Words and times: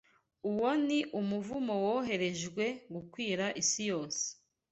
Uwo 0.49 0.69
ni 0.87 0.99
umuvumo 1.19 1.73
woherejwe 1.85 2.65
gukwira 2.93 3.45
isi 3.61 3.81
yose 3.91 4.23